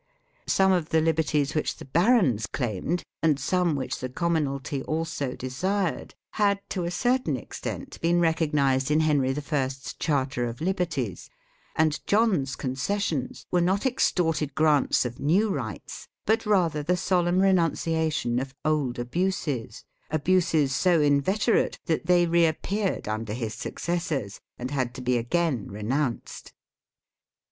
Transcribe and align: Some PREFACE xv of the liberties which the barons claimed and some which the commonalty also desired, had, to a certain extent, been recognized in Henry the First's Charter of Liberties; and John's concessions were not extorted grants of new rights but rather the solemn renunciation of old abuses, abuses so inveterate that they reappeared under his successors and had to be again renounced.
Some 0.47 0.71
PREFACE 0.71 0.77
xv 0.79 0.79
of 0.79 0.89
the 0.89 1.01
liberties 1.01 1.53
which 1.53 1.75
the 1.75 1.85
barons 1.85 2.47
claimed 2.47 3.03
and 3.21 3.39
some 3.39 3.75
which 3.75 3.99
the 3.99 4.09
commonalty 4.09 4.83
also 4.85 5.35
desired, 5.35 6.15
had, 6.31 6.59
to 6.71 6.85
a 6.85 6.89
certain 6.89 7.37
extent, 7.37 8.01
been 8.01 8.19
recognized 8.19 8.89
in 8.89 9.01
Henry 9.01 9.31
the 9.31 9.43
First's 9.43 9.93
Charter 9.93 10.45
of 10.45 10.59
Liberties; 10.59 11.29
and 11.75 11.99
John's 12.07 12.55
concessions 12.55 13.45
were 13.51 13.61
not 13.61 13.85
extorted 13.85 14.55
grants 14.55 15.05
of 15.05 15.19
new 15.19 15.51
rights 15.51 16.07
but 16.25 16.47
rather 16.47 16.81
the 16.81 16.97
solemn 16.97 17.39
renunciation 17.39 18.39
of 18.39 18.55
old 18.65 18.97
abuses, 18.97 19.83
abuses 20.09 20.75
so 20.75 20.99
inveterate 20.99 21.77
that 21.85 22.07
they 22.07 22.25
reappeared 22.25 23.07
under 23.07 23.33
his 23.33 23.53
successors 23.53 24.39
and 24.57 24.71
had 24.71 24.95
to 24.95 25.01
be 25.01 25.19
again 25.19 25.69
renounced. 25.69 26.53